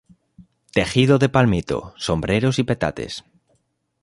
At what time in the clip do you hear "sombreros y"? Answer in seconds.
1.95-2.63